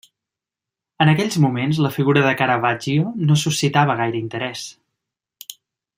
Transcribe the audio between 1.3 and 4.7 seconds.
moments la figura de Caravaggio no suscitava gaire interès.